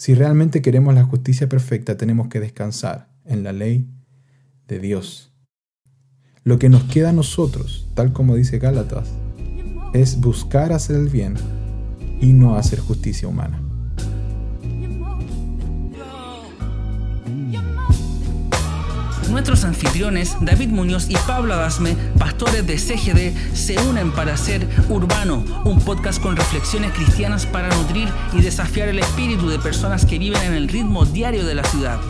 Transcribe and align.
Si 0.00 0.14
realmente 0.14 0.62
queremos 0.62 0.94
la 0.94 1.04
justicia 1.04 1.46
perfecta, 1.46 1.98
tenemos 1.98 2.28
que 2.28 2.40
descansar 2.40 3.10
en 3.26 3.42
la 3.42 3.52
ley 3.52 3.86
de 4.66 4.78
Dios. 4.78 5.34
Lo 6.42 6.58
que 6.58 6.70
nos 6.70 6.84
queda 6.84 7.10
a 7.10 7.12
nosotros, 7.12 7.86
tal 7.92 8.14
como 8.14 8.34
dice 8.34 8.58
Gálatas, 8.58 9.10
es 9.92 10.18
buscar 10.18 10.72
hacer 10.72 10.96
el 10.96 11.10
bien 11.10 11.34
y 12.18 12.32
no 12.32 12.56
hacer 12.56 12.78
justicia 12.78 13.28
humana. 13.28 13.69
Nuestros 19.30 19.64
anfitriones, 19.64 20.36
David 20.40 20.70
Muñoz 20.70 21.08
y 21.08 21.14
Pablo 21.14 21.54
Adasme, 21.54 21.96
pastores 22.18 22.66
de 22.66 22.78
CGD, 22.78 23.32
se 23.54 23.78
unen 23.78 24.10
para 24.10 24.34
hacer 24.34 24.66
Urbano, 24.88 25.44
un 25.64 25.80
podcast 25.80 26.20
con 26.20 26.36
reflexiones 26.36 26.92
cristianas 26.92 27.46
para 27.46 27.74
nutrir 27.76 28.08
y 28.32 28.42
desafiar 28.42 28.88
el 28.88 28.98
espíritu 28.98 29.48
de 29.48 29.60
personas 29.60 30.04
que 30.04 30.18
viven 30.18 30.42
en 30.42 30.54
el 30.54 30.68
ritmo 30.68 31.04
diario 31.06 31.46
de 31.46 31.54
la 31.54 31.64
ciudad. 31.64 32.00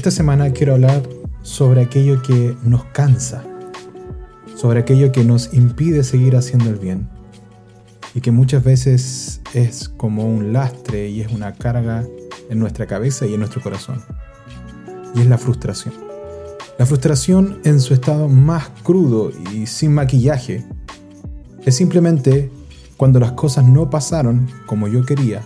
Esta 0.00 0.10
semana 0.10 0.50
quiero 0.54 0.72
hablar 0.72 1.02
sobre 1.42 1.82
aquello 1.82 2.22
que 2.22 2.56
nos 2.62 2.86
cansa, 2.86 3.44
sobre 4.56 4.80
aquello 4.80 5.12
que 5.12 5.24
nos 5.24 5.52
impide 5.52 6.04
seguir 6.04 6.36
haciendo 6.36 6.70
el 6.70 6.76
bien 6.76 7.06
y 8.14 8.22
que 8.22 8.30
muchas 8.30 8.64
veces 8.64 9.42
es 9.52 9.90
como 9.90 10.24
un 10.24 10.54
lastre 10.54 11.10
y 11.10 11.20
es 11.20 11.30
una 11.30 11.52
carga 11.52 12.06
en 12.48 12.58
nuestra 12.58 12.86
cabeza 12.86 13.26
y 13.26 13.34
en 13.34 13.40
nuestro 13.40 13.60
corazón. 13.60 14.02
Y 15.14 15.20
es 15.20 15.26
la 15.26 15.36
frustración. 15.36 15.92
La 16.78 16.86
frustración 16.86 17.60
en 17.64 17.78
su 17.78 17.92
estado 17.92 18.26
más 18.26 18.70
crudo 18.82 19.30
y 19.52 19.66
sin 19.66 19.92
maquillaje 19.92 20.64
es 21.66 21.76
simplemente 21.76 22.50
cuando 22.96 23.20
las 23.20 23.32
cosas 23.32 23.66
no 23.66 23.90
pasaron 23.90 24.48
como 24.64 24.88
yo 24.88 25.04
quería 25.04 25.42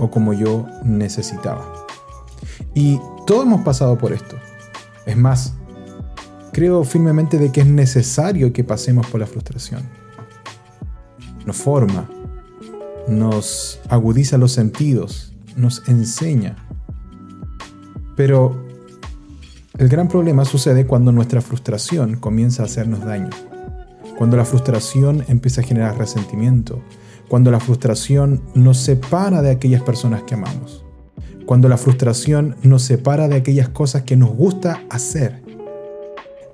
o 0.00 0.10
como 0.10 0.32
yo 0.32 0.66
necesitaba. 0.82 1.86
Y 2.74 2.98
todos 3.26 3.44
hemos 3.44 3.62
pasado 3.62 3.98
por 3.98 4.12
esto. 4.12 4.36
Es 5.04 5.16
más, 5.16 5.54
creo 6.52 6.84
firmemente 6.84 7.38
de 7.38 7.50
que 7.50 7.60
es 7.60 7.66
necesario 7.66 8.52
que 8.52 8.64
pasemos 8.64 9.06
por 9.08 9.20
la 9.20 9.26
frustración. 9.26 9.82
Nos 11.44 11.56
forma, 11.56 12.08
nos 13.08 13.80
agudiza 13.88 14.38
los 14.38 14.52
sentidos, 14.52 15.34
nos 15.56 15.86
enseña. 15.88 16.56
Pero 18.16 18.64
el 19.76 19.88
gran 19.88 20.08
problema 20.08 20.44
sucede 20.44 20.86
cuando 20.86 21.12
nuestra 21.12 21.40
frustración 21.40 22.16
comienza 22.16 22.62
a 22.62 22.66
hacernos 22.66 23.04
daño. 23.04 23.30
Cuando 24.16 24.36
la 24.36 24.44
frustración 24.44 25.24
empieza 25.28 25.60
a 25.60 25.64
generar 25.64 25.98
resentimiento. 25.98 26.80
Cuando 27.28 27.50
la 27.50 27.60
frustración 27.60 28.40
nos 28.54 28.78
separa 28.78 29.42
de 29.42 29.50
aquellas 29.50 29.82
personas 29.82 30.22
que 30.22 30.34
amamos 30.34 30.85
cuando 31.46 31.68
la 31.68 31.78
frustración 31.78 32.56
nos 32.62 32.82
separa 32.82 33.28
de 33.28 33.36
aquellas 33.36 33.68
cosas 33.68 34.02
que 34.02 34.16
nos 34.16 34.30
gusta 34.30 34.82
hacer. 34.90 35.42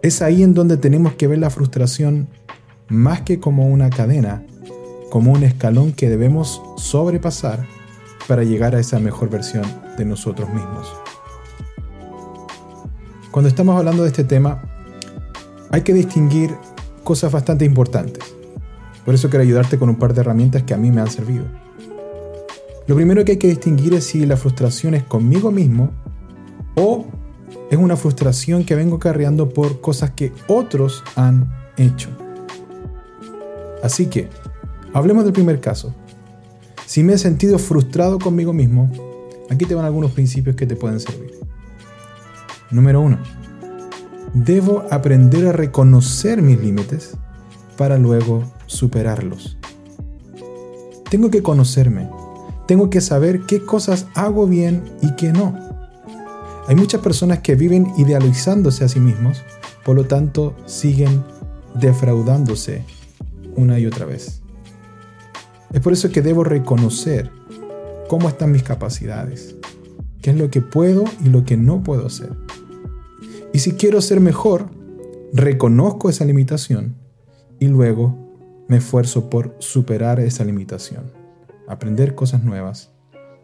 Es 0.03 0.21
ahí 0.21 0.43
en 0.43 0.53
donde 0.53 0.77
tenemos 0.77 1.15
que 1.15 1.27
ver 1.27 1.39
la 1.39 1.51
frustración 1.51 2.29
más 2.89 3.23
que 3.23 3.41
como 3.41 3.69
una 3.69 3.89
cadena, 3.89 4.45
como 5.11 5.33
un 5.33 5.45
escalón 5.45 5.93
que 5.93 6.11
debemos 6.11 6.61
sobrepasar 6.77 7.67
para 8.29 8.45
llegar 8.45 8.75
a 8.75 8.81
esa 8.81 8.99
mejor 8.99 9.31
versión 9.31 9.65
de 9.97 10.05
nosotros 10.05 10.49
mismos. 10.51 10.95
Cuando 13.31 13.49
estamos 13.49 13.79
hablando 13.79 14.03
de 14.03 14.11
este 14.11 14.25
tema, 14.25 14.63
hay 15.71 15.81
que 15.81 15.95
distinguir 15.95 16.55
cosas 17.03 17.33
bastante 17.33 17.65
importantes. 17.65 18.23
Por 19.07 19.15
eso 19.15 19.31
quiero 19.31 19.43
ayudarte 19.43 19.79
con 19.79 19.89
un 19.89 19.97
par 19.97 20.13
de 20.13 20.21
herramientas 20.21 20.65
que 20.65 20.75
a 20.75 20.77
mí 20.77 20.91
me 20.91 21.01
han 21.01 21.11
servido. 21.11 21.62
Lo 22.93 22.97
primero 22.97 23.25
que 23.25 23.33
hay 23.33 23.39
que 23.39 23.49
distinguir 23.49 23.95
es 23.95 24.05
si 24.05 24.27
la 24.27 24.37
frustración 24.37 24.93
es 24.93 25.03
conmigo 25.03 25.51
mismo 25.51 25.93
o 26.75 27.07
es 27.71 27.79
una 27.79 27.97
frustración 27.97 28.65
que 28.65 28.75
vengo 28.75 28.99
carreando 28.99 29.49
por 29.49 29.81
cosas 29.81 30.11
que 30.11 30.31
otros 30.47 31.03
han 31.17 31.51
hecho. 31.79 32.11
Así 33.83 34.09
que, 34.09 34.29
hablemos 34.93 35.25
del 35.25 35.33
primer 35.33 35.59
caso. 35.59 35.95
Si 36.85 37.03
me 37.03 37.15
he 37.15 37.19
sentido 37.19 37.59
frustrado 37.59 38.19
conmigo 38.19 38.53
mismo, 38.53 38.93
aquí 39.49 39.65
te 39.65 39.75
van 39.75 39.87
algunos 39.87 40.13
principios 40.13 40.55
que 40.55 40.67
te 40.67 40.77
pueden 40.77 41.01
servir. 41.01 41.33
Número 42.71 43.01
uno, 43.01 43.17
debo 44.35 44.85
aprender 44.91 45.47
a 45.47 45.53
reconocer 45.53 46.43
mis 46.43 46.61
límites 46.61 47.17
para 47.79 47.97
luego 47.97 48.53
superarlos. 48.67 49.57
Tengo 51.09 51.31
que 51.31 51.43
conocerme, 51.43 52.11
tengo 52.67 52.91
que 52.91 53.01
saber 53.01 53.43
qué 53.43 53.65
cosas 53.65 54.07
hago 54.15 54.47
bien 54.47 54.85
y 55.03 55.15
qué 55.17 55.33
no. 55.33 55.57
Hay 56.69 56.77
muchas 56.77 57.01
personas 57.01 57.41
que 57.41 57.55
viven 57.55 57.93
idealizándose 57.97 58.85
a 58.85 58.89
sí 58.89 59.01
mismos, 59.01 59.43
por 59.85 59.97
lo 59.97 60.05
tanto 60.05 60.55
siguen 60.67 61.25
defraudándose 61.75 62.85
una 63.57 63.79
y 63.79 63.87
otra 63.87 64.07
vez. 64.07 64.43
Es 65.73 65.81
por 65.81 65.93
eso 65.93 66.11
que 66.11 66.23
debo 66.23 66.45
reconocer 66.45 67.31
cómo 68.09 68.29
están 68.29 68.53
mis 68.53 68.63
capacidades, 68.63 69.57
qué 70.21 70.31
es 70.31 70.37
lo 70.37 70.51
que 70.51 70.61
puedo 70.61 71.05
y 71.25 71.31
lo 71.31 71.45
que 71.45 71.57
no 71.57 71.83
puedo 71.83 72.07
hacer. 72.07 72.31
Y 73.53 73.59
si 73.59 73.73
quiero 73.73 74.01
ser 74.01 74.21
mejor, 74.21 74.71
reconozco 75.33 76.11
esa 76.11 76.25
limitación 76.25 76.95
y 77.59 77.67
luego 77.67 78.65
me 78.69 78.77
esfuerzo 78.77 79.29
por 79.29 79.57
superar 79.59 80.21
esa 80.21 80.45
limitación 80.45 81.22
aprender 81.69 82.15
cosas 82.15 82.45
nuevas 82.45 82.93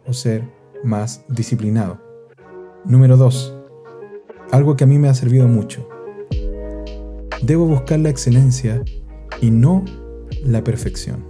o 0.05 0.13
ser 0.13 0.43
más 0.83 1.25
disciplinado. 1.27 1.99
Número 2.85 3.17
2. 3.17 3.55
Algo 4.51 4.75
que 4.75 4.83
a 4.83 4.87
mí 4.87 4.97
me 4.97 5.09
ha 5.09 5.13
servido 5.13 5.47
mucho. 5.47 5.87
Debo 7.41 7.65
buscar 7.65 7.99
la 7.99 8.09
excelencia 8.09 8.83
y 9.41 9.51
no 9.51 9.85
la 10.43 10.63
perfección. 10.63 11.25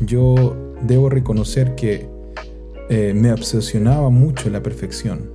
Yo 0.00 0.56
debo 0.82 1.08
reconocer 1.08 1.74
que 1.74 2.08
eh, 2.88 3.14
me 3.14 3.32
obsesionaba 3.32 4.10
mucho 4.10 4.50
la 4.50 4.62
perfección, 4.62 5.30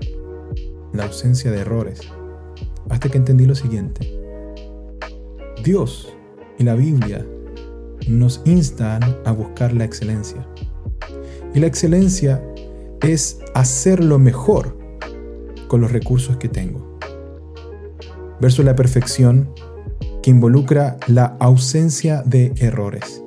la 0.93 1.05
ausencia 1.05 1.51
de 1.51 1.61
errores, 1.61 2.01
hasta 2.89 3.09
que 3.09 3.17
entendí 3.17 3.45
lo 3.45 3.55
siguiente. 3.55 4.19
Dios 5.63 6.13
y 6.57 6.63
la 6.63 6.75
Biblia 6.75 7.25
nos 8.07 8.41
instan 8.45 9.01
a 9.25 9.31
buscar 9.31 9.73
la 9.73 9.83
excelencia. 9.83 10.47
Y 11.53 11.59
la 11.59 11.67
excelencia 11.67 12.43
es 13.01 13.39
hacer 13.53 14.03
lo 14.03 14.19
mejor 14.19 14.77
con 15.67 15.81
los 15.81 15.91
recursos 15.91 16.37
que 16.37 16.49
tengo. 16.49 16.99
Verso 18.39 18.63
la 18.63 18.75
perfección 18.75 19.53
que 20.21 20.31
involucra 20.31 20.97
la 21.07 21.37
ausencia 21.39 22.23
de 22.25 22.53
errores. 22.57 23.23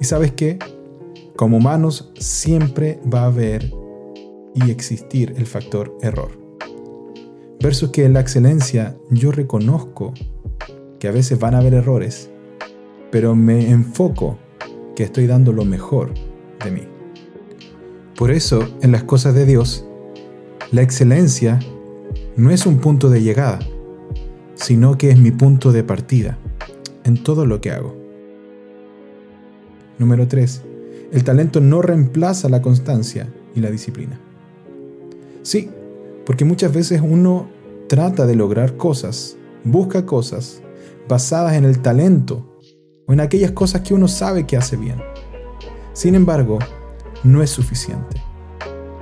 Y 0.00 0.04
sabes 0.04 0.32
qué? 0.32 0.58
Como 1.36 1.58
humanos 1.58 2.12
siempre 2.18 3.00
va 3.12 3.22
a 3.22 3.26
haber 3.26 3.72
y 4.54 4.70
existir 4.70 5.34
el 5.36 5.46
factor 5.46 5.96
error. 6.02 6.30
Verso 7.60 7.90
que 7.90 8.04
en 8.04 8.12
la 8.12 8.20
excelencia 8.20 8.96
yo 9.10 9.32
reconozco 9.32 10.14
que 10.98 11.08
a 11.08 11.12
veces 11.12 11.38
van 11.38 11.54
a 11.54 11.58
haber 11.58 11.74
errores 11.74 12.30
pero 13.10 13.34
me 13.34 13.70
enfoco 13.70 14.38
que 14.94 15.04
estoy 15.04 15.26
dando 15.26 15.52
lo 15.52 15.64
mejor 15.64 16.12
de 16.64 16.70
mí. 16.70 16.82
Por 18.16 18.30
eso, 18.30 18.68
en 18.82 18.92
las 18.92 19.04
cosas 19.04 19.34
de 19.34 19.46
Dios, 19.46 19.86
la 20.72 20.82
excelencia 20.82 21.60
no 22.36 22.50
es 22.50 22.66
un 22.66 22.78
punto 22.78 23.08
de 23.08 23.22
llegada, 23.22 23.60
sino 24.54 24.98
que 24.98 25.10
es 25.10 25.18
mi 25.18 25.30
punto 25.30 25.72
de 25.72 25.84
partida 25.84 26.38
en 27.04 27.22
todo 27.22 27.46
lo 27.46 27.60
que 27.60 27.70
hago. 27.70 27.96
Número 29.98 30.26
3. 30.26 30.62
El 31.12 31.24
talento 31.24 31.60
no 31.60 31.80
reemplaza 31.80 32.48
la 32.48 32.60
constancia 32.60 33.28
y 33.54 33.60
la 33.60 33.70
disciplina. 33.70 34.20
Sí, 35.42 35.70
porque 36.26 36.44
muchas 36.44 36.72
veces 36.72 37.00
uno 37.02 37.48
trata 37.88 38.26
de 38.26 38.36
lograr 38.36 38.76
cosas, 38.76 39.36
busca 39.64 40.04
cosas 40.04 40.60
basadas 41.08 41.54
en 41.54 41.64
el 41.64 41.80
talento 41.80 42.44
o 43.08 43.12
en 43.12 43.20
aquellas 43.20 43.52
cosas 43.52 43.80
que 43.80 43.94
uno 43.94 44.06
sabe 44.06 44.46
que 44.46 44.56
hace 44.56 44.76
bien. 44.76 45.02
Sin 45.94 46.14
embargo, 46.14 46.58
no 47.24 47.42
es 47.42 47.50
suficiente. 47.50 48.22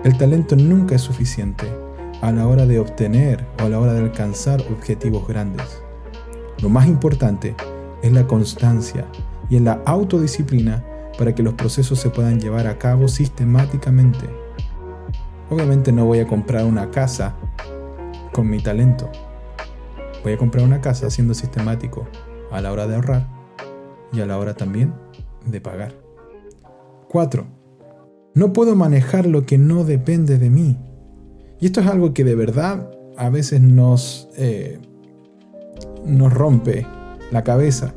El 0.05 0.17
talento 0.17 0.55
nunca 0.55 0.95
es 0.95 1.03
suficiente 1.03 1.67
a 2.23 2.31
la 2.31 2.47
hora 2.47 2.67
de 2.67 2.79
obtener 2.79 3.45
o 3.61 3.65
a 3.65 3.69
la 3.69 3.81
hora 3.81 3.93
de 3.93 4.01
alcanzar 4.01 4.63
objetivos 4.71 5.27
grandes. 5.27 5.83
Lo 6.63 6.69
más 6.69 6.87
importante 6.87 7.57
es 8.01 8.13
la 8.13 8.27
constancia 8.27 9.07
y 9.51 9.57
en 9.57 9.65
la 9.65 9.83
autodisciplina 9.85 10.85
para 11.19 11.35
que 11.35 11.43
los 11.43 11.55
procesos 11.55 11.99
se 11.99 12.11
puedan 12.11 12.41
llevar 12.41 12.69
a 12.69 12.79
cabo 12.79 13.09
sistemáticamente. 13.09 14.31
Obviamente 15.51 15.91
no 15.91 16.05
voy 16.05 16.21
a 16.21 16.27
comprar 16.27 16.65
una 16.65 16.91
casa 16.91 17.35
con 18.33 18.49
mi 18.49 18.61
talento. 18.61 19.11
Voy 20.23 20.35
a 20.35 20.39
comprar 20.39 20.65
una 20.65 20.81
casa 20.81 21.11
siendo 21.11 21.35
sistemático 21.35 22.07
a 22.53 22.61
la 22.61 22.73
hora 22.73 22.87
de 22.87 22.95
ahorrar 22.95 23.36
y 24.13 24.21
a 24.21 24.27
la 24.27 24.39
hora 24.39 24.55
también 24.55 24.95
de 25.47 25.61
pagar. 25.61 25.93
4. 27.09 27.47
No 28.35 28.53
puedo 28.53 28.77
manejar 28.77 29.27
lo 29.27 29.47
que 29.47 29.59
no 29.59 29.85
depende 29.85 30.39
de 30.39 30.51
mí. 30.51 30.77
Y 31.61 31.67
esto 31.67 31.81
es 31.81 31.87
algo 31.87 32.13
que 32.13 32.25
de 32.25 32.35
verdad 32.35 32.91
a 33.17 33.31
veces 33.31 33.63
nos, 33.63 34.29
eh, 34.37 34.79
nos 36.05 36.33
rompe 36.33 36.87
la 37.31 37.43
cabeza. 37.45 37.95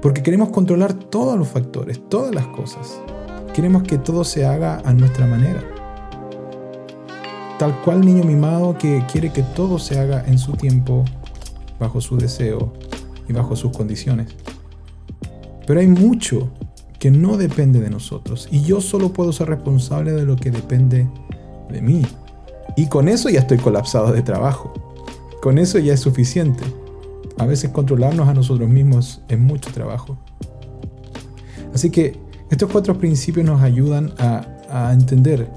Porque 0.00 0.22
queremos 0.22 0.48
controlar 0.48 0.94
todos 0.94 1.38
los 1.38 1.48
factores, 1.48 2.00
todas 2.08 2.34
las 2.34 2.46
cosas. 2.46 3.00
Queremos 3.54 3.82
que 3.82 3.98
todo 3.98 4.24
se 4.24 4.46
haga 4.46 4.80
a 4.84 4.94
nuestra 4.94 5.26
manera. 5.26 5.62
Tal 7.58 7.78
cual 7.82 8.00
niño 8.00 8.24
mimado 8.24 8.78
que 8.78 9.04
quiere 9.12 9.30
que 9.30 9.42
todo 9.42 9.78
se 9.78 10.00
haga 10.00 10.24
en 10.26 10.38
su 10.38 10.52
tiempo, 10.52 11.04
bajo 11.78 12.00
su 12.00 12.16
deseo 12.16 12.72
y 13.28 13.34
bajo 13.34 13.54
sus 13.56 13.76
condiciones. 13.76 14.34
Pero 15.70 15.82
hay 15.82 15.86
mucho 15.86 16.50
que 16.98 17.12
no 17.12 17.36
depende 17.36 17.80
de 17.80 17.90
nosotros 17.90 18.48
y 18.50 18.62
yo 18.62 18.80
solo 18.80 19.12
puedo 19.12 19.32
ser 19.32 19.50
responsable 19.50 20.10
de 20.10 20.24
lo 20.24 20.34
que 20.34 20.50
depende 20.50 21.08
de 21.70 21.80
mí. 21.80 22.02
Y 22.76 22.88
con 22.88 23.08
eso 23.08 23.28
ya 23.28 23.38
estoy 23.38 23.58
colapsado 23.58 24.10
de 24.12 24.20
trabajo. 24.22 24.74
Con 25.40 25.58
eso 25.58 25.78
ya 25.78 25.94
es 25.94 26.00
suficiente. 26.00 26.64
A 27.38 27.46
veces 27.46 27.70
controlarnos 27.70 28.26
a 28.26 28.34
nosotros 28.34 28.68
mismos 28.68 29.22
es 29.28 29.38
mucho 29.38 29.70
trabajo. 29.70 30.18
Así 31.72 31.88
que 31.90 32.18
estos 32.50 32.68
cuatro 32.68 32.98
principios 32.98 33.46
nos 33.46 33.62
ayudan 33.62 34.12
a, 34.18 34.92
entender 34.92 35.52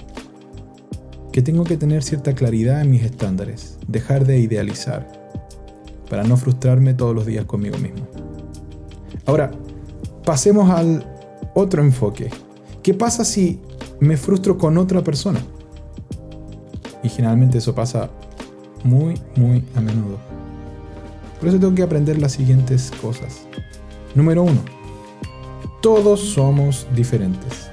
que 1.32 1.42
tengo 1.42 1.64
que 1.64 1.76
tener 1.76 2.04
cierta 2.04 2.36
claridad 2.36 2.82
en 2.82 2.92
mis 2.92 3.02
estándares, 3.02 3.80
dejar 3.88 4.28
de 4.28 4.38
idealizar, 4.38 5.12
para 6.08 6.24
no 6.24 6.38
frustrarme 6.38 6.94
todos 6.94 7.16
los 7.16 7.26
días 7.26 7.46
conmigo 7.46 7.80
mismo. 7.80 8.08
Ahora, 9.26 9.50
pasemos 10.24 10.70
al 10.70 11.06
otro 11.54 11.82
enfoque. 11.82 12.30
¿Qué 12.82 12.94
pasa 12.94 13.24
si 13.24 13.60
me 14.00 14.18
frustro 14.18 14.58
con 14.58 14.78
otra 14.78 15.04
persona? 15.04 15.40
Y 17.04 17.10
generalmente 17.10 17.58
eso 17.58 17.76
pasa 17.76 18.10
muy, 18.84 19.16
muy 19.36 19.64
a 19.76 19.82
menudo. 19.82 20.18
Por 21.40 21.50
eso 21.50 21.60
tengo 21.60 21.76
que 21.76 21.84
aprender 21.84 22.20
las 22.20 22.34
siguientes 22.34 22.92
cosas. 23.02 23.42
Número 24.16 24.44
uno, 24.44 24.62
todos 25.82 26.20
somos 26.20 26.88
diferentes. 26.96 27.70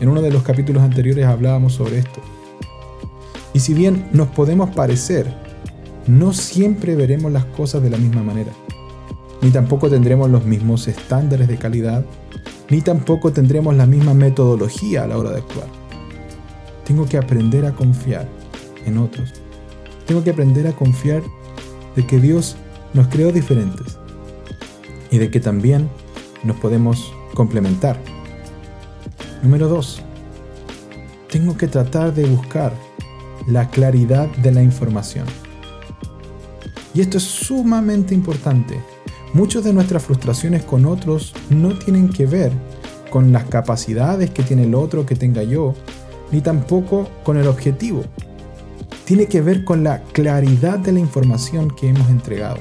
En 0.00 0.08
uno 0.08 0.20
de 0.20 0.30
los 0.30 0.42
capítulos 0.42 0.82
anteriores 0.82 1.24
hablábamos 1.26 1.74
sobre 1.74 1.98
esto. 1.98 2.20
Y 3.52 3.60
si 3.60 3.74
bien 3.74 4.08
nos 4.12 4.28
podemos 4.28 4.70
parecer, 4.70 5.32
no 6.08 6.32
siempre 6.32 6.96
veremos 6.96 7.30
las 7.30 7.44
cosas 7.44 7.82
de 7.82 7.90
la 7.90 7.96
misma 7.96 8.22
manera. 8.22 8.50
Ni 9.44 9.50
tampoco 9.50 9.90
tendremos 9.90 10.30
los 10.30 10.46
mismos 10.46 10.88
estándares 10.88 11.48
de 11.48 11.58
calidad, 11.58 12.02
ni 12.70 12.80
tampoco 12.80 13.30
tendremos 13.30 13.76
la 13.76 13.84
misma 13.84 14.14
metodología 14.14 15.04
a 15.04 15.06
la 15.06 15.18
hora 15.18 15.32
de 15.32 15.40
actuar. 15.40 15.66
Tengo 16.86 17.04
que 17.04 17.18
aprender 17.18 17.66
a 17.66 17.72
confiar 17.72 18.26
en 18.86 18.96
otros. 18.96 19.34
Tengo 20.06 20.24
que 20.24 20.30
aprender 20.30 20.66
a 20.66 20.72
confiar 20.72 21.22
de 21.94 22.06
que 22.06 22.20
Dios 22.20 22.56
nos 22.94 23.08
creó 23.08 23.32
diferentes 23.32 23.98
y 25.10 25.18
de 25.18 25.30
que 25.30 25.40
también 25.40 25.90
nos 26.42 26.56
podemos 26.56 27.12
complementar. 27.34 28.00
Número 29.42 29.68
2. 29.68 30.00
Tengo 31.30 31.54
que 31.58 31.68
tratar 31.68 32.14
de 32.14 32.24
buscar 32.24 32.72
la 33.46 33.68
claridad 33.68 34.26
de 34.38 34.52
la 34.52 34.62
información. 34.62 35.26
Y 36.94 37.02
esto 37.02 37.18
es 37.18 37.24
sumamente 37.24 38.14
importante. 38.14 38.93
Muchas 39.34 39.64
de 39.64 39.72
nuestras 39.72 40.04
frustraciones 40.04 40.62
con 40.62 40.86
otros 40.86 41.34
no 41.50 41.76
tienen 41.76 42.08
que 42.08 42.24
ver 42.24 42.52
con 43.10 43.32
las 43.32 43.42
capacidades 43.44 44.30
que 44.30 44.44
tiene 44.44 44.62
el 44.62 44.76
otro 44.76 45.06
que 45.06 45.16
tenga 45.16 45.42
yo, 45.42 45.74
ni 46.30 46.40
tampoco 46.40 47.08
con 47.24 47.36
el 47.36 47.48
objetivo. 47.48 48.04
Tiene 49.04 49.26
que 49.26 49.40
ver 49.40 49.64
con 49.64 49.82
la 49.82 50.02
claridad 50.12 50.78
de 50.78 50.92
la 50.92 51.00
información 51.00 51.68
que 51.68 51.88
hemos 51.88 52.08
entregado. 52.10 52.58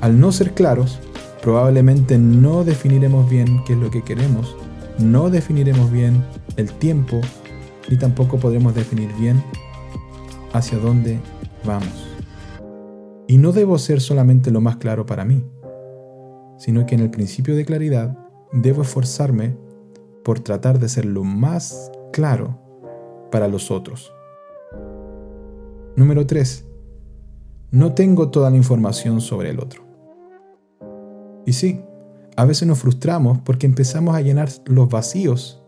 Al 0.00 0.20
no 0.20 0.30
ser 0.30 0.54
claros, 0.54 1.00
probablemente 1.42 2.16
no 2.16 2.62
definiremos 2.62 3.28
bien 3.28 3.64
qué 3.66 3.72
es 3.72 3.78
lo 3.80 3.90
que 3.90 4.02
queremos, 4.02 4.54
no 5.00 5.30
definiremos 5.30 5.90
bien 5.90 6.24
el 6.56 6.70
tiempo 6.74 7.20
y 7.88 7.96
tampoco 7.96 8.38
podremos 8.38 8.72
definir 8.76 9.12
bien 9.18 9.42
hacia 10.52 10.78
dónde 10.78 11.18
vamos. 11.64 12.09
Y 13.30 13.38
no 13.38 13.52
debo 13.52 13.78
ser 13.78 14.00
solamente 14.00 14.50
lo 14.50 14.60
más 14.60 14.78
claro 14.78 15.06
para 15.06 15.24
mí, 15.24 15.44
sino 16.58 16.84
que 16.84 16.96
en 16.96 17.00
el 17.00 17.12
principio 17.12 17.54
de 17.54 17.64
claridad 17.64 18.18
debo 18.52 18.82
esforzarme 18.82 19.56
por 20.24 20.40
tratar 20.40 20.80
de 20.80 20.88
ser 20.88 21.04
lo 21.04 21.22
más 21.22 21.92
claro 22.12 22.58
para 23.30 23.46
los 23.46 23.70
otros. 23.70 24.12
Número 25.94 26.26
3. 26.26 26.66
No 27.70 27.94
tengo 27.94 28.30
toda 28.30 28.50
la 28.50 28.56
información 28.56 29.20
sobre 29.20 29.50
el 29.50 29.60
otro. 29.60 29.84
Y 31.46 31.52
sí, 31.52 31.80
a 32.34 32.44
veces 32.44 32.66
nos 32.66 32.80
frustramos 32.80 33.38
porque 33.44 33.64
empezamos 33.64 34.16
a 34.16 34.22
llenar 34.22 34.48
los 34.64 34.88
vacíos 34.88 35.62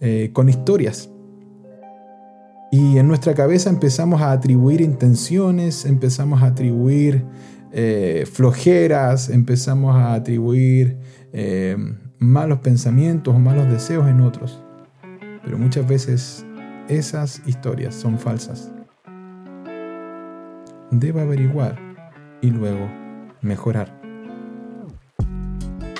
eh, 0.00 0.30
con 0.32 0.48
historias. 0.48 1.08
Y 2.72 2.98
en 2.98 3.08
nuestra 3.08 3.34
cabeza 3.34 3.68
empezamos 3.68 4.22
a 4.22 4.30
atribuir 4.30 4.80
intenciones, 4.80 5.84
empezamos 5.84 6.40
a 6.42 6.46
atribuir 6.46 7.24
eh, 7.72 8.26
flojeras, 8.32 9.28
empezamos 9.28 9.96
a 9.96 10.14
atribuir 10.14 10.98
eh, 11.32 11.76
malos 12.18 12.60
pensamientos 12.60 13.34
o 13.34 13.38
malos 13.38 13.68
deseos 13.68 14.08
en 14.08 14.20
otros. 14.20 14.62
Pero 15.42 15.58
muchas 15.58 15.86
veces 15.88 16.46
esas 16.88 17.42
historias 17.44 17.94
son 17.94 18.18
falsas. 18.18 18.70
Debo 20.92 21.20
averiguar 21.20 21.76
y 22.40 22.50
luego 22.50 22.88
mejorar. 23.42 24.00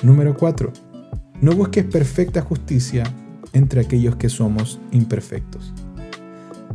Número 0.03 0.35
4. 0.35 0.71
No 1.41 1.51
busques 1.53 1.83
perfecta 1.85 2.41
justicia 2.41 3.03
entre 3.53 3.81
aquellos 3.81 4.15
que 4.15 4.29
somos 4.29 4.79
imperfectos. 4.91 5.73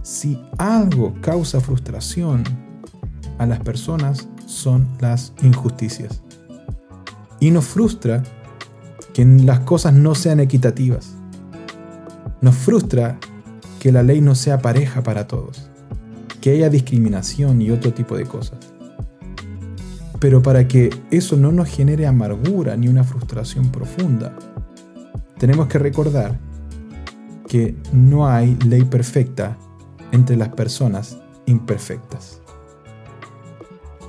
Si 0.06 0.40
algo 0.58 1.14
causa 1.20 1.60
frustración 1.60 2.44
a 3.38 3.46
las 3.46 3.58
personas 3.58 4.28
son 4.46 4.86
las 5.00 5.32
injusticias. 5.42 6.22
Y 7.40 7.50
nos 7.50 7.64
frustra 7.64 8.22
que 9.12 9.24
las 9.24 9.58
cosas 9.60 9.94
no 9.94 10.14
sean 10.14 10.38
equitativas. 10.38 11.16
Nos 12.40 12.54
frustra 12.54 13.18
que 13.80 13.90
la 13.90 14.04
ley 14.04 14.20
no 14.20 14.36
sea 14.36 14.62
pareja 14.62 15.02
para 15.02 15.26
todos, 15.26 15.68
que 16.40 16.50
haya 16.50 16.70
discriminación 16.70 17.60
y 17.60 17.72
otro 17.72 17.92
tipo 17.92 18.16
de 18.16 18.26
cosas. 18.26 18.60
Pero 20.20 20.40
para 20.40 20.68
que 20.68 20.90
eso 21.10 21.36
no 21.36 21.50
nos 21.50 21.68
genere 21.68 22.06
amargura 22.06 22.76
ni 22.76 22.86
una 22.86 23.02
frustración 23.02 23.72
profunda, 23.72 24.36
tenemos 25.36 25.66
que 25.66 25.80
recordar 25.80 26.38
que 27.48 27.74
no 27.92 28.28
hay 28.28 28.54
ley 28.68 28.84
perfecta 28.84 29.58
entre 30.12 30.36
las 30.36 30.48
personas 30.50 31.18
imperfectas. 31.46 32.40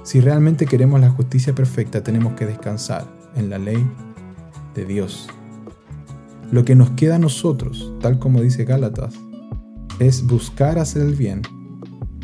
Si 0.04 0.22
realmente 0.22 0.66
queremos 0.66 1.02
la 1.02 1.10
justicia 1.10 1.54
perfecta, 1.54 2.02
tenemos 2.02 2.34
que 2.34 2.46
descansar 2.46 3.06
en 3.36 3.50
la 3.50 3.58
ley 3.58 3.86
de 4.74 4.86
Dios. 4.86 5.28
Lo 6.52 6.64
que 6.64 6.76
nos 6.76 6.92
queda 6.92 7.16
a 7.16 7.20
nosotros, 7.20 7.94
tal 8.00 8.20
como 8.20 8.42
dice 8.42 8.64
Gálatas, 8.64 9.16
es 10.00 10.26
buscar 10.26 10.80
hacer 10.80 11.02
el 11.02 11.16
bien 11.16 11.42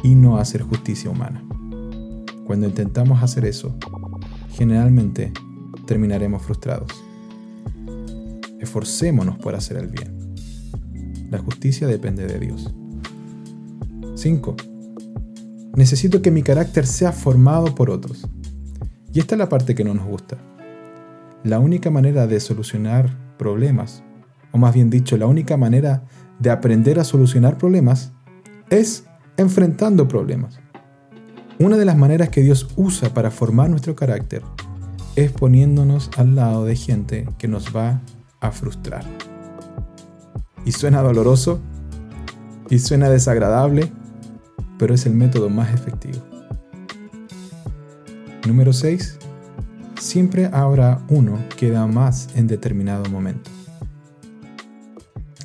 y 0.02 0.16
no 0.16 0.38
hacer 0.38 0.62
justicia 0.62 1.10
humana. 1.10 1.44
Cuando 2.46 2.68
intentamos 2.68 3.22
hacer 3.22 3.46
eso, 3.46 3.76
generalmente 4.50 5.34
terminaremos 5.86 6.42
frustrados. 6.42 6.92
Esforcémonos 8.60 9.38
por 9.40 9.56
hacer 9.56 9.78
el 9.78 9.88
bien. 9.88 10.34
La 11.30 11.40
justicia 11.40 11.88
depende 11.88 12.26
de 12.28 12.40
Dios. 12.40 12.74
5. 14.24 14.56
Necesito 15.76 16.22
que 16.22 16.32
mi 16.32 16.44
carácter 16.44 16.88
sea 16.88 17.12
formado 17.12 17.76
por 17.76 17.90
otros. 17.90 18.26
Y 19.12 19.20
esta 19.20 19.36
es 19.36 19.40
la 19.40 19.50
parte 19.50 19.76
que 19.76 19.84
no 19.84 19.94
nos 19.94 20.06
gusta. 20.06 20.38
La 21.44 21.60
única 21.60 21.92
manera 21.92 22.26
de 22.26 22.40
solucionar 22.40 23.36
problemas, 23.38 24.02
o 24.54 24.58
más 24.58 24.74
bien 24.74 24.90
dicho, 24.90 25.18
la 25.18 25.28
única 25.28 25.58
manera 25.58 26.06
de 26.40 26.52
aprender 26.52 27.02
a 27.02 27.04
solucionar 27.04 27.58
problemas, 27.58 28.14
es 28.70 29.04
enfrentando 29.36 30.08
problemas. 30.08 30.58
Una 31.60 31.76
de 31.76 31.84
las 31.84 31.98
maneras 31.98 32.30
que 32.30 32.44
Dios 32.44 32.70
usa 32.78 33.14
para 33.14 33.30
formar 33.30 33.70
nuestro 33.70 33.94
carácter 33.94 34.42
es 35.18 35.34
poniéndonos 35.34 36.10
al 36.16 36.36
lado 36.36 36.64
de 36.64 36.78
gente 36.78 37.28
que 37.38 37.50
nos 37.50 37.76
va 37.76 38.00
a 38.40 38.52
frustrar. 38.52 39.04
Y 40.64 40.72
suena 40.72 41.02
doloroso, 41.02 41.60
y 42.70 42.80
suena 42.80 43.10
desagradable, 43.10 43.92
pero 44.84 44.96
es 44.96 45.06
el 45.06 45.14
método 45.14 45.50
más 45.50 45.74
efectivo. 45.74 46.22
Número 48.46 48.74
6. 48.74 49.18
Siempre 49.98 50.48
habrá 50.48 51.02
uno 51.08 51.40
que 51.56 51.70
da 51.70 51.88
más 51.88 52.28
en 52.36 52.48
determinado 52.48 53.10
momento. 53.10 53.50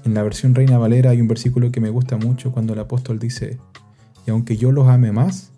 En 0.04 0.14
la 0.14 0.24
versión 0.24 0.56
Reina 0.56 0.76
Valera 0.76 1.10
hay 1.10 1.20
un 1.20 1.28
versículo 1.28 1.70
que 1.70 1.80
me 1.80 1.88
gusta 1.88 2.16
mucho 2.16 2.50
cuando 2.50 2.72
el 2.72 2.80
apóstol 2.80 3.20
dice, 3.20 3.60
y 4.26 4.32
aunque 4.32 4.56
yo 4.56 4.72
los 4.72 4.88
ame 4.88 5.12
más, 5.12 5.52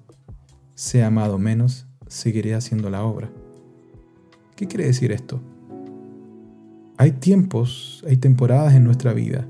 sea 0.75 1.07
amado 1.07 1.39
menos, 1.39 1.87
seguiré 2.07 2.55
haciendo 2.55 2.91
la 2.91 3.03
obra. 3.03 3.31
¿Qué 4.57 4.69
quiere 4.69 4.85
decir 4.85 5.11
esto? 5.11 5.41
Hay 6.99 7.13
tiempos, 7.13 8.05
hay 8.07 8.19
temporadas 8.19 8.75
en 8.75 8.85
nuestra 8.85 9.15
vida 9.15 9.49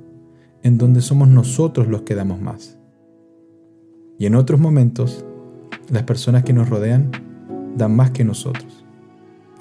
en 0.63 0.79
donde 0.79 1.01
somos 1.01 1.27
nosotros 1.27 1.89
los 1.89 2.03
que 2.03 2.15
damos 2.15 2.41
más. 2.41 2.77
Y 4.21 4.27
en 4.27 4.35
otros 4.35 4.61
momentos, 4.61 5.25
las 5.89 6.03
personas 6.03 6.45
que 6.45 6.53
nos 6.53 6.69
rodean 6.69 7.11
dan 7.75 7.97
más 7.97 8.11
que 8.11 8.23
nosotros. 8.23 8.85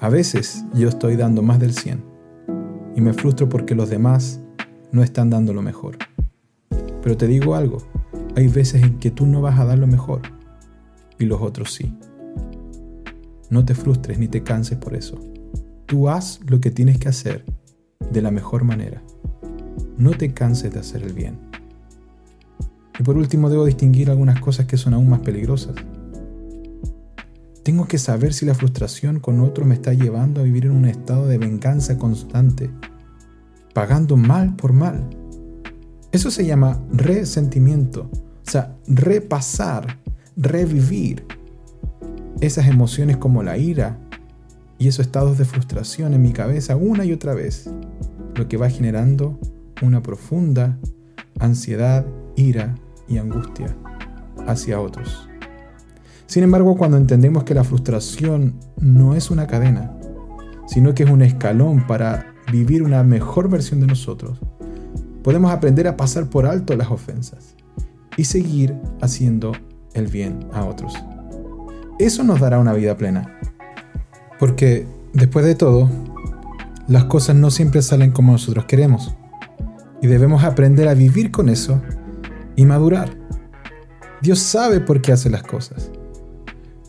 A 0.00 0.10
veces 0.10 0.66
yo 0.74 0.90
estoy 0.90 1.16
dando 1.16 1.40
más 1.40 1.58
del 1.58 1.72
100 1.72 2.04
y 2.94 3.00
me 3.00 3.14
frustro 3.14 3.48
porque 3.48 3.74
los 3.74 3.88
demás 3.88 4.38
no 4.92 5.02
están 5.02 5.30
dando 5.30 5.54
lo 5.54 5.62
mejor. 5.62 5.96
Pero 7.02 7.16
te 7.16 7.26
digo 7.26 7.54
algo, 7.54 7.78
hay 8.36 8.48
veces 8.48 8.82
en 8.82 8.98
que 8.98 9.10
tú 9.10 9.24
no 9.24 9.40
vas 9.40 9.58
a 9.58 9.64
dar 9.64 9.78
lo 9.78 9.86
mejor 9.86 10.20
y 11.18 11.24
los 11.24 11.40
otros 11.40 11.72
sí. 11.72 11.96
No 13.48 13.64
te 13.64 13.74
frustres 13.74 14.18
ni 14.18 14.28
te 14.28 14.42
canses 14.42 14.76
por 14.76 14.94
eso. 14.94 15.18
Tú 15.86 16.10
haz 16.10 16.38
lo 16.46 16.60
que 16.60 16.70
tienes 16.70 16.98
que 16.98 17.08
hacer 17.08 17.46
de 18.12 18.20
la 18.20 18.30
mejor 18.30 18.64
manera. 18.64 19.02
No 19.96 20.10
te 20.10 20.34
canses 20.34 20.70
de 20.70 20.80
hacer 20.80 21.02
el 21.02 21.14
bien. 21.14 21.49
Y 23.00 23.02
por 23.02 23.16
último 23.16 23.48
debo 23.48 23.64
distinguir 23.64 24.10
algunas 24.10 24.40
cosas 24.40 24.66
que 24.66 24.76
son 24.76 24.92
aún 24.92 25.08
más 25.08 25.20
peligrosas. 25.20 25.74
Tengo 27.62 27.88
que 27.88 27.96
saber 27.96 28.34
si 28.34 28.44
la 28.44 28.52
frustración 28.54 29.20
con 29.20 29.40
otro 29.40 29.64
me 29.64 29.74
está 29.74 29.94
llevando 29.94 30.42
a 30.42 30.44
vivir 30.44 30.66
en 30.66 30.72
un 30.72 30.84
estado 30.84 31.26
de 31.26 31.38
venganza 31.38 31.96
constante, 31.96 32.68
pagando 33.72 34.18
mal 34.18 34.54
por 34.54 34.74
mal. 34.74 35.08
Eso 36.12 36.30
se 36.30 36.44
llama 36.44 36.78
resentimiento, 36.92 38.10
o 38.46 38.50
sea, 38.50 38.76
repasar, 38.86 39.98
revivir 40.36 41.24
esas 42.42 42.66
emociones 42.66 43.16
como 43.16 43.42
la 43.42 43.56
ira 43.56 43.98
y 44.78 44.88
esos 44.88 45.06
estados 45.06 45.38
de 45.38 45.46
frustración 45.46 46.12
en 46.12 46.20
mi 46.20 46.34
cabeza 46.34 46.76
una 46.76 47.06
y 47.06 47.14
otra 47.14 47.32
vez, 47.32 47.70
lo 48.34 48.46
que 48.46 48.58
va 48.58 48.68
generando 48.68 49.40
una 49.80 50.02
profunda 50.02 50.78
ansiedad, 51.38 52.04
ira 52.36 52.74
y 53.10 53.18
angustia 53.18 53.76
hacia 54.46 54.80
otros. 54.80 55.28
Sin 56.26 56.44
embargo, 56.44 56.76
cuando 56.76 56.96
entendemos 56.96 57.44
que 57.44 57.54
la 57.54 57.64
frustración 57.64 58.54
no 58.80 59.14
es 59.14 59.30
una 59.30 59.46
cadena, 59.46 59.92
sino 60.66 60.94
que 60.94 61.02
es 61.02 61.10
un 61.10 61.22
escalón 61.22 61.86
para 61.86 62.34
vivir 62.52 62.82
una 62.84 63.02
mejor 63.02 63.50
versión 63.50 63.80
de 63.80 63.88
nosotros, 63.88 64.38
podemos 65.24 65.50
aprender 65.50 65.88
a 65.88 65.96
pasar 65.96 66.30
por 66.30 66.46
alto 66.46 66.76
las 66.76 66.90
ofensas 66.90 67.56
y 68.16 68.24
seguir 68.24 68.76
haciendo 69.00 69.52
el 69.92 70.06
bien 70.06 70.46
a 70.52 70.64
otros. 70.64 70.94
Eso 71.98 72.22
nos 72.22 72.40
dará 72.40 72.60
una 72.60 72.72
vida 72.72 72.96
plena. 72.96 73.38
Porque, 74.38 74.86
después 75.12 75.44
de 75.44 75.54
todo, 75.54 75.90
las 76.86 77.04
cosas 77.04 77.36
no 77.36 77.50
siempre 77.50 77.82
salen 77.82 78.12
como 78.12 78.32
nosotros 78.32 78.64
queremos. 78.66 79.14
Y 80.00 80.06
debemos 80.06 80.44
aprender 80.44 80.88
a 80.88 80.94
vivir 80.94 81.30
con 81.30 81.48
eso 81.48 81.82
y 82.56 82.66
madurar. 82.66 83.16
Dios 84.20 84.38
sabe 84.38 84.80
por 84.80 85.00
qué 85.00 85.12
hace 85.12 85.30
las 85.30 85.42
cosas. 85.42 85.90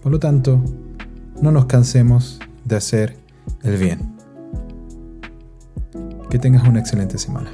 Por 0.02 0.12
lo 0.12 0.20
tanto, 0.20 0.62
no 1.42 1.52
nos 1.52 1.66
cansemos 1.66 2.40
de 2.66 2.76
hacer 2.76 3.18
el 3.64 3.78
bien. 3.78 4.16
Que 6.30 6.40
tengas 6.40 6.68
una 6.68 6.80
excelente 6.80 7.18
semana. 7.18 7.52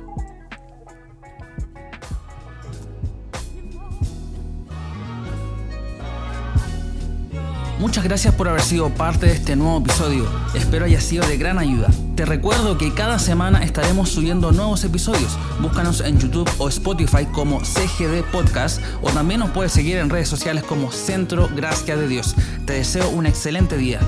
Muchas 7.79 8.03
gracias 8.03 8.33
por 8.33 8.49
haber 8.49 8.61
sido 8.61 8.89
parte 8.89 9.27
de 9.27 9.33
este 9.33 9.55
nuevo 9.55 9.79
episodio. 9.79 10.27
Espero 10.55 10.85
haya 10.85 10.99
sido 10.99 11.25
de 11.27 11.37
gran 11.37 11.59
ayuda. 11.59 11.89
Te 12.17 12.25
recuerdo 12.25 12.79
que 12.79 12.95
cada 12.95 13.19
semana 13.19 13.63
estaremos 13.63 14.09
subiendo 14.09 14.51
nuevos 14.51 14.83
episodios. 14.83 15.37
Búscanos 15.59 16.01
en 16.01 16.17
YouTube 16.17 16.49
o 16.57 16.67
Spotify 16.67 17.27
como 17.31 17.63
CGD 17.63 18.23
Podcast 18.31 18.81
o 19.03 19.11
también 19.11 19.39
nos 19.39 19.51
puedes 19.51 19.71
seguir 19.71 19.97
en 19.97 20.09
redes 20.09 20.27
sociales 20.27 20.63
como 20.63 20.91
Centro 20.91 21.47
Gracia 21.55 21.95
de 21.95 22.07
Dios. 22.07 22.35
Te 22.65 22.73
deseo 22.73 23.07
un 23.11 23.27
excelente 23.27 23.77
día. 23.77 23.99